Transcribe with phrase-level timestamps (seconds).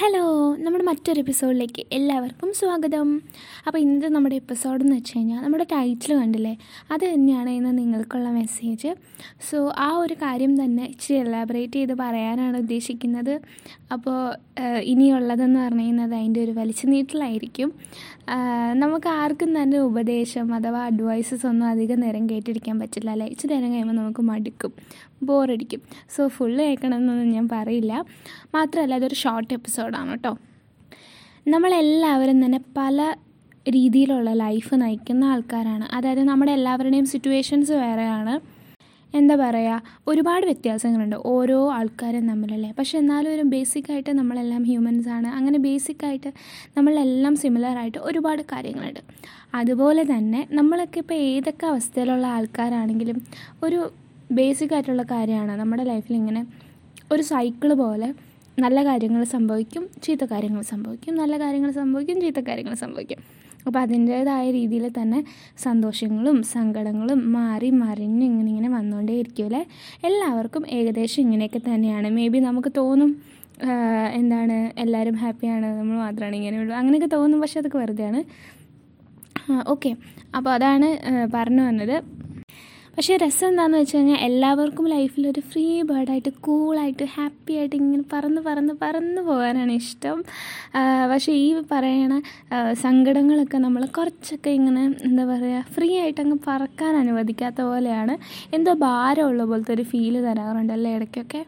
[0.00, 3.08] Hello നമ്മുടെ മറ്റൊരു എപ്പിസോഡിലേക്ക് എല്ലാവർക്കും സ്വാഗതം.
[3.66, 6.58] അപ്പോൾ ഇന്നത്തെ നമ്മുടെ എപ്പിസോഡ് എന്ന് വെച്ച് കഴിഞ്ഞാൽ നമ്മുടെ ടൈറ്റിൽ കണ്ടില്ലേ?
[6.90, 8.90] അത് തന്നെയാണ് ഇന്ന് നിങ്ങൾക്കുള്ള മെസ്സേജ്
[9.50, 13.40] സോ ആ ഒരു കാര്യം തന്നെ ഇച്ചിരി എലാബറേറ്റ് ചെയ്ത് പറയാനാണ് ഉദ്ദേശിക്കുന്നത്.
[13.92, 14.18] അപ്പോൾ
[14.92, 17.72] ഇനിയുള്ളതെന്ന് പറഞ്ഞു കഴിഞ്ഞാൽ അതിന്റെ ഒരു വലിച്ചു നീട്ടിലായിരിക്കും.
[18.74, 23.26] നമുക്ക് ആർക്കും തന്നെ ഉപദേശം അഥവാ അഡ്വൈസസ് ഒന്നും അധികം നേരം കേട്ടിരിക്കാൻ പറ്റില്ല അല്ലേ?
[23.26, 24.72] ഇച്ചിരി നേരം കഴിയുമ്പോൾ നമുക്ക് മടുക്കും
[25.22, 25.80] ബോറടിക്കും
[26.16, 28.04] സോ ഫുള്ള് കേൾക്കണമെന്നൊന്നും ഞാൻ പറയില്ല.
[28.54, 29.54] മാത്രമല്ല അതൊരു ഷോർട്ട്
[29.90, 30.32] എപ്പിസോഡാണ് കേട്ടോ
[31.52, 32.98] നമ്മളെല്ലാവരും തന്നെ പല
[33.66, 35.84] രീതിയിലുള്ള ലൈഫ് നയിക്കുന്ന ആൾക്കാരാണ്.
[35.96, 38.34] അതായത് നമ്മുടെ എല്ലാവരുടെയും സിറ്റുവേഷൻസ് വേറെയാണ്.
[39.14, 39.76] എന്താ പറയുക
[40.10, 45.28] ഒരുപാട് വ്യത്യാസങ്ങളുണ്ട് ഓരോ ആൾക്കാരും തമ്മിലല്ലേ പക്ഷെ എന്നാലും ഒരു ബേസിക്കായിട്ട് നമ്മളെല്ലാം ഹ്യൂമൻസ് ആണ്.
[45.38, 46.30] അങ്ങനെ ബേസിക്കായിട്ട്
[46.76, 49.02] നമ്മളെല്ലാം സിമിലറായിട്ട് ഒരുപാട് കാര്യങ്ങളുണ്ട്.
[49.60, 53.18] അതുപോലെ തന്നെ നമ്മളൊക്കെ ഇപ്പോൾ ഏതൊക്കെ അവസ്ഥയിലുള്ള ആൾക്കാരാണെങ്കിലും
[53.66, 53.80] ഒരു
[54.38, 56.42] ബേസിക് ആയിട്ടുള്ള കാര്യമാണ് നമ്മുടെ ലൈഫിൽ ഇങ്ങനെ
[57.12, 58.10] ഒരു സൈക്കിൾ പോലെ
[58.64, 63.20] നല്ല കാര്യങ്ങൾ സംഭവിക്കും ചീത്ത കാര്യങ്ങൾ സംഭവിക്കും നല്ല കാര്യങ്ങൾ സംഭവിക്കും ചീത്ത കാര്യങ്ങൾ സംഭവിക്കും.
[63.66, 65.18] അപ്പോൾ അതിന്റേതായ രീതിയിൽ തന്നെ
[65.64, 69.62] സന്തോഷങ്ങളും സങ്കടങ്ങളും മാറി മറിഞ്ഞ് ഇങ്ങനെ ഇങ്ങനെ വന്നുകൊണ്ടേ ഇരിക്കുമല്ലേ
[70.08, 72.08] എല്ലാവർക്കും ഏകദേശം ഇങ്ങനെയൊക്കെ തന്നെയാണ്.
[72.16, 73.10] മേ ബി നമുക്ക് തോന്നും
[74.20, 76.74] എന്താണ് എല്ലാവരും ഹാപ്പിയാണ് നമ്മൾ മാത്രമാണ് ഇങ്ങനെ ഉള്ളൂ.
[76.80, 78.22] അങ്ങനെയൊക്കെ തോന്നും പക്ഷെ അതൊക്കെ വെറുതെയാണ്.
[79.74, 79.90] ഓക്കെ
[80.36, 80.88] അപ്പോൾ അതാണ്
[81.34, 81.96] പറഞ്ഞു വന്നത്.
[83.00, 88.40] പക്ഷേ രസം എന്താണെന്ന് വെച്ച് കഴിഞ്ഞാൽ എല്ലാവർക്കും ലൈഫിൽ ഒരു ഫ്രീ ബേർഡായിട്ട് കൂളായിട്ട് ഹാപ്പി ആയിട്ട് ഇങ്ങനെ പറന്ന്
[88.48, 90.18] പറന്ന് പറന്ന് പോകാനാണ് ഇഷ്ടം.
[91.12, 92.12] പക്ഷേ ഈ പറയണ
[92.82, 98.16] സങ്കടങ്ങളൊക്കെ നമ്മൾ കുറച്ചൊക്കെ ഇങ്ങനെ എന്താ പറയുക ഫ്രീ ആയിട്ട് അങ്ങ് പറക്കാൻ അനുവദിക്കാത്ത പോലെയാണ്.
[98.58, 101.42] എന്തോ ഭാരമുള്ള പോലത്തെ ഒരു ഫീൽ തരാറുണ്ടല്ലേ ഇടയ്ക്കൊക്കെ?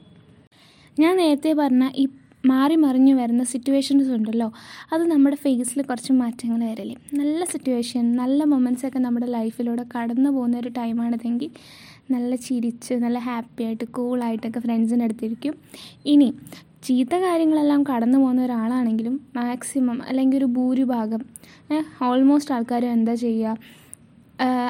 [0.96, 2.06] ഞാൻ നേരത്തെ പറഞ്ഞ ഈ
[2.44, 4.48] മാറി മറിഞ്ഞു വരുന്ന സിറ്റുവേഷൻസ് ഉണ്ടല്ലോ.
[4.92, 10.70] അത് നമ്മുടെ ഫേസിൽ കുറച്ച് മാറ്റങ്ങൾ വരില്ലേ നല്ല സിറ്റുവേഷൻ നല്ല മൊമെൻസൊക്കെ നമ്മുടെ ലൈഫിലൂടെ കടന്നു പോകുന്ന ഒരു
[10.78, 11.50] ടൈമാണിതെങ്കിൽ
[12.10, 15.54] നല്ല ചിരിച്ച് നല്ല ഹാപ്പിയായിട്ട് കൂളായിട്ടൊക്കെ ഫ്രണ്ട്സിന്റെ അടുത്തിരിക്കും.
[16.06, 16.28] ഇനി
[16.86, 21.22] ചീത്ത കാര്യങ്ങളെല്ലാം കടന്നു പോകുന്ന ഒരാളാണെങ്കിലും മാക്സിമം അല്ലെങ്കിൽ ഒരു ഭൂരിഭാഗം
[22.02, 23.58] ഓൾമോസ്റ്റ് ആൾക്കാരും എന്താ ചെയ്യുക?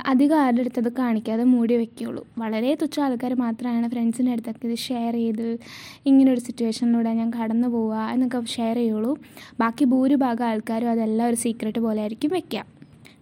[0.06, 5.14] അധികം ആരുടെ അടുത്ത് അത് കാണിക്കാതെ മൂടി വെക്കുകയുള്ളൂ വളരെ തുച്ഛ ആൾക്കാർ മാത്രമാണ് ഫ്രണ്ട്സിന്റെ അടുത്തൊക്കെ ഇത് ഷെയർ
[5.14, 5.58] ചെയ്ത്
[6.06, 9.12] ഇങ്ങനൊരു സിറ്റുവേഷനിലൂടെ ഞാൻ കടന്നു പോവുക എന്നൊക്കെ ഷെയർ ചെയ്യുള്ളൂ.
[9.60, 12.64] ബാക്കി ഭൂരിഭാഗം ആൾക്കാരും അതെല്ലാം ഒരു സീക്രട്ട് പോലെ ആയിരിക്കും വെക്കുക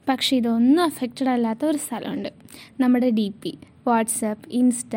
[0.08, 2.30] പക്ഷേ ഇതൊന്നും അഫക്റ്റഡ് അല്ലാത്ത ഒരു സ്ഥലമുണ്ട്.
[2.80, 3.52] നമ്മുടെ D P
[3.86, 4.96] WhatsApp insta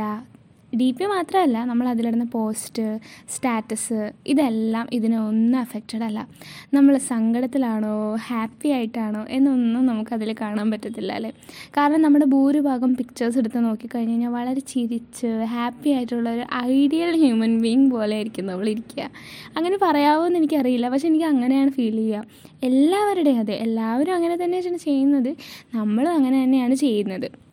[0.80, 6.28] D P മാത്രമല്ല നമ്മൾ അതിലിടുന്ന പോസ്റ്റ് സ്റ്റാറ്റസ് ഇതെല്ലാം ഇതിനെ ഒന്നും അഫക്റ്റഡ് അല്ല.
[6.74, 11.32] നമ്മൾ സങ്കടത്തിലാണോ ഹാപ്പി ആയിട്ടാണോ എന്നൊന്നും നമുക്കതിൽ കാണാൻ പറ്റത്തില്ല അല്ലേ?
[11.78, 17.92] കാരണം നമ്മുടെ ഭൂരിഭാഗം പിക്ചേഴ്സ് എടുത്ത് നോക്കിക്കഴിഞ്ഞ് കഴിഞ്ഞാൽ വളരെ ചിരിച്ച് ഹാപ്പി ആയിട്ടുള്ള ഒരു ഐഡിയൽ ഹ്യൂമൻ ബീങ്
[17.92, 19.10] പോലെ ആയിരിക്കും നമ്മളിരിക്കുക
[19.58, 20.90] അങ്ങനെ പറയാമോ എന്ന് എനിക്കറിയില്ല.
[20.90, 22.26] പക്ഷെ എനിക്ക് അങ്ങനെയാണ് ഫീൽ ചെയ്യുക.
[22.64, 25.32] എല്ലാവരുടെയും അതെ എല്ലാവരും അങ്ങനെ തന്നെയാണ് ചെയ്യുന്നത്.
[25.74, 27.53] നമ്മളും അങ്ങനെ തന്നെയാണ് ചെയ്യുന്നത്.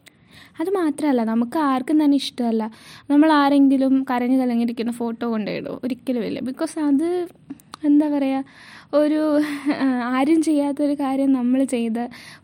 [0.61, 2.65] അത് മാത്രമല്ല നമുക്ക് ആർക്കും തന്നെ ഇഷ്ടമല്ല.
[3.13, 6.41] നമ്മൾ ആരെങ്കിലും കരഞ്ഞു കലങ്ങിരിക്കുന്ന ഫോട്ടോ കൊണ്ടിടുമോ ഒരിക്കലും ഇല്ല.
[6.51, 7.09] ബിക്കോസ് അത്
[7.89, 8.45] എന്താ പറയുക
[9.01, 9.21] ഒരു
[10.17, 11.99] ആരും ചെയ്യാത്തൊരു കാര്യം നമ്മൾ ചെയ്ത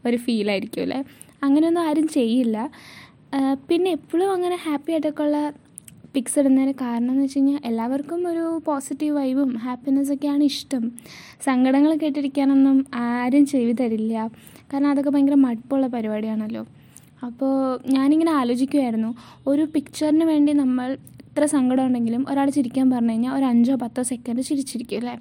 [0.06, 1.00] ഒരു ഫീലായിരിക്കും അല്ലേ?
[1.46, 2.58] അങ്ങനെയൊന്നും ആരും ചെയ്യില്ല.
[3.68, 5.38] പിന്നെ എപ്പോഴും അങ്ങനെ ഹാപ്പി ആയിട്ടൊക്കെ ഉള്ള
[6.14, 10.84] പിക്സ് ഇടുന്നതിന് കാരണം എന്ന് വെച്ച് കഴിഞ്ഞാൽ എല്ലാവർക്കും ഒരു പോസിറ്റീവ് വൈബും ഹാപ്പിനെസ്സൊക്കെയാണ് ഇഷ്ടം.
[11.46, 14.14] സങ്കടങ്ങൾ കേട്ടിരിക്കാനൊന്നും ആരും ചെയ്തു തരില്ല.
[14.70, 16.62] കാരണം അതൊക്കെ ഭയങ്കര മടുപ്പുള്ള പരിപാടിയാണല്ലോ.
[17.22, 17.52] അപ്പോൾ
[17.90, 19.10] ഞാനിങ്ങനെ ആലോചിക്കുമായിരുന്നു
[19.46, 20.88] ഒരു പിക്ചറിന് വേണ്ടി നമ്മൾ
[21.22, 25.14] എത്ര സങ്കടം ഉണ്ടെങ്കിലും ഒരാൾ ചിരിക്കാൻ പറഞ്ഞു കഴിഞ്ഞാൽ ഒരു അഞ്ചോ പത്തോ സെക്കൻഡ് ചിരിച്ചിരിക്കും അല്ലേ?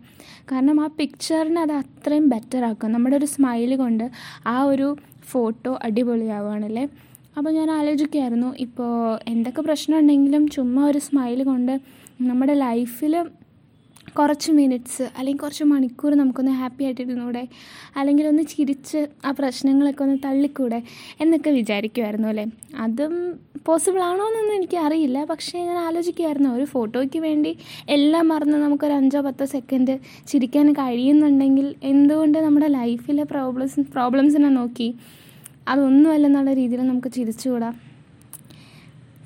[0.52, 2.92] കാരണം ആ പിക്ചറിനെ അത് അത്രയും ബെറ്റർ ആക്കും.
[2.92, 4.06] നമ്മുടെ ഒരു സ്മൈൽ കൊണ്ട്
[4.48, 4.88] ആ ഒരു
[5.26, 6.86] ഫോട്ടോ അടിപൊളിയാവുകയാണല്ലേ
[7.38, 8.92] അപ്പോൾ ഞാൻ ആലോചിക്കുമായിരുന്നു ഇപ്പോൾ
[9.28, 11.74] എന്തൊക്കെ പ്രശ്നം ഉണ്ടെങ്കിലും ചുമ്മാ ഒരു സ്മൈൽ കൊണ്ട്
[12.22, 13.16] നമ്മുടെ ലൈഫിൽ
[14.14, 17.48] കുറച്ച് മിനിറ്റ്സ് അല്ലെങ്കിൽ കുറച്ച് മണിക്കൂർ നമുക്കൊന്ന് ഹാപ്പി ആയിട്ടിരുന്നൂടെ?
[17.96, 20.84] അല്ലെങ്കിൽ ഒന്ന് ചിരിച്ച് ആ പ്രശ്നങ്ങളൊക്കെ ഒന്ന് തള്ളിക്കൂടെ?
[21.22, 22.46] എന്നൊക്കെ വിചാരിക്കുമായിരുന്നു അല്ലേ?
[22.76, 25.24] അതും പോസിബിൾ ആണോ എന്നൊന്നും എനിക്ക് അറിയില്ല.
[25.24, 27.58] പക്ഷേ ഞാൻ ആലോചിക്കുമായിരുന്നു ഒരു ഫോട്ടോയ്ക്ക് വേണ്ടി
[27.90, 34.96] എല്ലാം മറന്ന് നമുക്കൊരു അഞ്ചോ പത്തോ സെക്കൻഡ് ചിരിക്കാൻ കഴിയുന്നുണ്ടെങ്കിൽ എന്തുകൊണ്ട് നമ്മുടെ ലൈഫിലെ പ്രോബ്ലംസ് പ്രോബ്ലംസിനെ നോക്കി
[35.68, 37.74] അതൊന്നുമല്ലെന്നുള്ള രീതിയിൽ നമുക്ക് ചിരിച്ചുകൂടാ?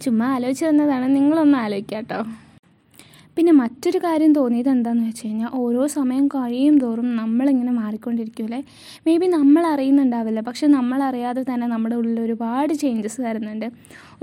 [0.01, 2.48] ചുമ്മാ ആലോചിച്ച് തന്നതാണ് നിങ്ങളൊന്ന് ആലോചിക്കാം കേട്ടോ
[3.39, 8.59] പിന്നെ മറ്റൊരു കാര്യം തോന്നിയത് എന്താണെന്ന് വെച്ച് കഴിഞ്ഞാൽ ഓരോ സമയം കഴിയും തോറും നമ്മളിങ്ങനെ മാറിക്കൊണ്ടിരിക്കുമല്ലേ
[9.05, 13.67] മേ ബി നമ്മൾ അറിയുന്നുണ്ടാവില്ല പക്ഷെ നമ്മളറിയാതെ തന്നെ നമ്മുടെ ഉള്ളിൽ ഒരുപാട് ചേഞ്ചസ് വരുന്നുണ്ട്.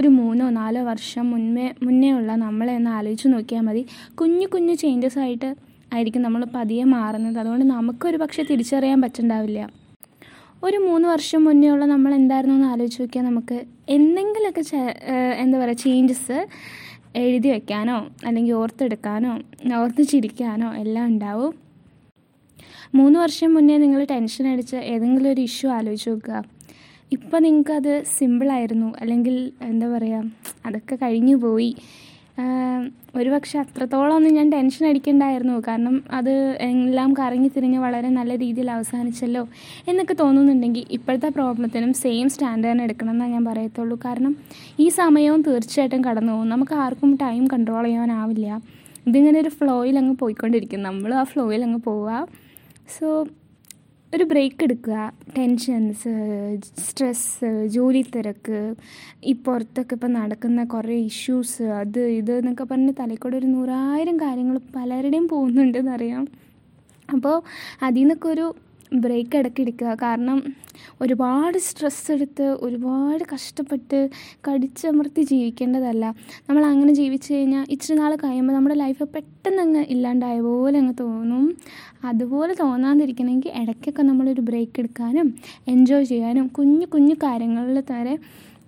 [0.01, 3.83] ഒരു മൂന്നോ നാലോ വർഷം മുന്നേ മുന്നേ ഉള്ള നമ്മളെ ഒന്ന് ആലോചിച്ച് നോക്കിയാൽ മതി.
[4.15, 5.51] കുഞ്ഞു കുഞ്ഞു ചേഞ്ചസ് ആയിട്ട്
[5.93, 7.39] ആയിരിക്കും നമ്മൾ പതിയെ മാറുന്നത്.
[7.39, 9.62] അതുകൊണ്ട് നമുക്കൊരു പക്ഷേ തിരിച്ചറിയാൻ പറ്റുന്നുണ്ടാവില്ല
[10.62, 13.57] ഒരു മൂന്ന് വർഷം മുന്നേ ഉള്ള നമ്മൾ എന്തായിരുന്നു എന്ന് ആലോചിച്ച് നോക്കിയാൽ നമുക്ക്
[13.89, 14.62] എന്തെങ്കിലുമൊക്കെ
[15.43, 16.39] എന്താ പറയുക ചേഞ്ചസ്
[17.23, 19.33] എഴുതി വയ്ക്കാനോ അല്ലെങ്കിൽ ഓർത്തെടുക്കാനോ
[19.83, 21.53] ഓർത്ത് ചിരിക്കാനോ എല്ലാം ഉണ്ടാവും.
[22.95, 26.43] മൂന്ന് വർഷം മുന്നേ നിങ്ങൾ ടെൻഷൻ അടിച്ച ഏതെങ്കിലും ഒരു ഇഷ്യൂ ആലോചിച്ച് നോക്കുക.
[27.13, 30.23] ഇപ്പോൾ നിങ്ങൾക്കത് സിമ്പിളായിരുന്നു അല്ലെങ്കിൽ എന്താ പറയുക
[30.67, 31.71] അതൊക്കെ കഴിഞ്ഞു പോയി.
[33.19, 35.62] ഒരു പക്ഷെ അത്രത്തോളമൊന്നും ഞാൻ ടെൻഷൻ അടിക്കണ്ടായിരുന്നു.
[35.69, 39.43] കാരണം അത് എല്ലാം കറങ്ങി തിരിഞ്ഞ് വളരെ നല്ല രീതിയിൽ അവസാനിച്ചല്ലോ
[39.88, 43.99] എന്നൊക്കെ തോന്നുന്നുണ്ടെങ്കിൽ ഇപ്പോഴത്തെ പ്രോബ്ലത്തിനും സെയിം സ്റ്റാൻഡ് തന്നെ എടുക്കണം എന്നാണ് ഞാൻ പറയത്തുള്ളൂ.
[44.05, 44.37] കാരണം
[44.81, 46.49] ഈ സമയവും തീർച്ചയായിട്ടും കടന്നു പോകും.
[46.49, 48.49] നമുക്ക് ആർക്കും ടൈം കൺട്രോൾ ചെയ്യാനാവില്ല.
[49.06, 50.83] ഇതിങ്ങനെ ഒരു ഫ്ലോയിൽ അങ്ങ് പോയിക്കൊണ്ടിരിക്കും.
[50.83, 52.29] നമ്മൾ ആ ഫ്ലോയിൽ അങ്ങ് പോവുക.
[52.97, 53.27] സോ
[54.17, 54.99] ഒരു ബ്രേക്ക് എടുക്കുക.
[55.37, 56.13] ടെൻഷൻസ്
[56.87, 58.61] സ്ട്രെസ്സ് ജോലി തിരക്ക്
[59.31, 65.27] ഈ പുറത്തൊക്കെ ഇപ്പം നടക്കുന്ന കുറേ ഇഷ്യൂസ് അത് ഇത് എന്നൊക്കെ പറഞ്ഞ് തലക്കൂടെ ഒരു നൂറായിരം കാര്യങ്ങൾ പലരുടെയും
[65.29, 66.25] പോകുന്നുണ്ടെന്നറിയാം.
[67.09, 67.37] അപ്പോൾ
[67.87, 68.47] അതിൽ നിന്നൊക്കെ ഒരു
[68.93, 69.94] ബ്രേക്ക് ഇടയ്ക്ക് എടുക്കുക.
[70.03, 70.38] കാരണം
[71.00, 74.11] ഒരുപാട് സ്ട്രെസ് എടുത്ത് ഒരുപാട് കഷ്ടപ്പെട്ട്
[74.49, 76.15] കടിച്ചമർത്തി ജീവിക്കേണ്ടതല്ല.
[76.49, 81.56] നമ്മൾ അങ്ങനെ ജീവിച്ചു കഴിഞ്ഞാൽ ഇച്ചിരി നാൾ കഴിയുമ്പോൾ നമ്മുടെ ലൈഫ് പെട്ടെന്ന് അങ്ങ് ഇല്ലാണ്ടായ പോലെ അങ്ങ് തോന്നും.
[82.05, 85.35] അതുപോലെ തോന്നാതിരിക്കണമെങ്കിൽ ഇടയ്ക്കൊക്കെ നമ്മളൊരു ബ്രേക്ക് എടുക്കാനും
[85.69, 88.19] എൻജോയ് ചെയ്യാനും കുഞ്ഞു കുഞ്ഞു കാര്യങ്ങളിൽ വരെ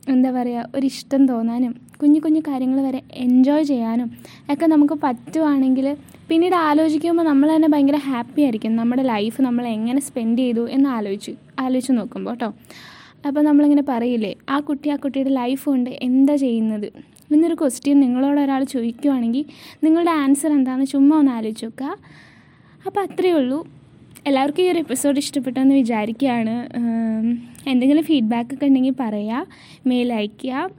[0.08, 4.10] എന്താ പറയുക ഒരിഷ്ടം തോന്നാനും കുഞ്ഞു കുഞ്ഞു കാര്യങ്ങൾ വരെ എൻജോയ് ചെയ്യാനും
[4.52, 5.96] ഒക്കെ നമുക്ക് പറ്റുവാണെങ്കിൽ
[6.28, 8.72] പിന്നീട് ആലോചിക്കുമ്പോൾ നമ്മൾ തന്നെ ഭയങ്കര ഹാപ്പി ആയിരിക്കും.
[8.78, 11.32] നമ്മുടെ ലൈഫ് നമ്മൾ എങ്ങനെ സ്പെൻഡ് ചെയ്തു എന്ന് ആലോചിച്ച്
[11.64, 12.48] ആലോചിച്ച് നോക്കുമ്പോൾ കേട്ടോ
[13.28, 16.86] അപ്പോൾ നമ്മളിങ്ങനെ പറയില്ലേ ആ കുട്ടി ആ കുട്ടിയുടെ ലൈഫ് കൊണ്ട് എന്താ ചെയ്യുന്നത്?
[17.34, 19.44] എന്നൊരു ക്വസ്റ്റ്യൻ നിങ്ങളോട് ഒരാൾ ചോദിക്കുവാണെങ്കിൽ
[19.84, 21.96] നിങ്ങളുടെ ആൻസർ എന്താണെന്ന് ചുമ്മാ ഒന്ന് ആലോചിച്ച് നോക്കുക
[22.86, 23.58] അപ്പോൾ അത്രയേ ഉള്ളൂ.
[24.28, 26.54] എല്ലാവർക്കും ഈ ഒരു എപ്പിസോഡ് ഇഷ്ടപ്പെട്ടെന്ന് വിചാരിക്കുകയാണ്.
[27.72, 29.46] എന്തെങ്കിലും ഫീഡ്ബാക്ക് ഒക്കെ ഉണ്ടെങ്കിൽ പറയുക
[29.90, 30.70] മെയിൽ അയയ്ക്കുക.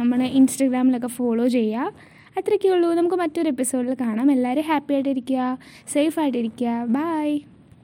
[0.00, 2.11] നമ്മുടെ ഇൻസ്റ്റഗ്രാമിലൊക്കെ ഫോളോ ചെയ്യുക.
[2.38, 2.94] അത്രയൊക്കെ ഉള്ളൂ.
[2.94, 4.32] നമുക്ക് മറ്റൊരു എപ്പിസോഡിൽ കാണാം.
[4.32, 5.58] എല്ലാവരും ഹാപ്പി ആയിട്ടിരിക്കുക
[5.88, 6.84] സേഫ് ആയിട്ടിരിക്കുക.
[6.88, 7.40] ബായ്